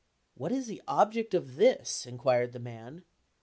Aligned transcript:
"What 0.33 0.51
is 0.51 0.65
the 0.65 0.81
object 0.87 1.35
of 1.35 1.57
this?" 1.57 2.07
inquired 2.07 2.53
the 2.53 2.59
man. 2.59 3.03